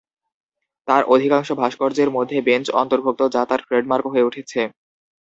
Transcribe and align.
তাঁর 0.87 1.03
অধিকাংশ 1.07 1.49
ভাস্কর্যের 1.61 2.09
মধ্যে 2.11 2.37
বেঞ্চ 2.47 2.67
অন্তর্ভুক্ত, 2.81 3.21
যা 3.35 3.41
তাঁর 3.49 3.61
ট্রেডমার্ক 3.67 4.05
হয়ে 4.07 4.27
উঠেছে। 4.29 4.61